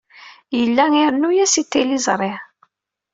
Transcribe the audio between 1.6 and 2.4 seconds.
i tliẓri.